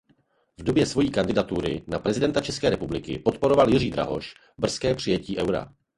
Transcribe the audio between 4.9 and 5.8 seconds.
přijetí Eura.